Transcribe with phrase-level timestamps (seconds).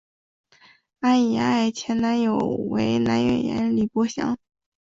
[1.01, 4.35] 安苡爱前男友为男演员李博翔。